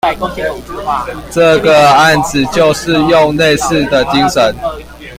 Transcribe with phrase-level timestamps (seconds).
[1.29, 4.51] 這個案子就是用類似的精神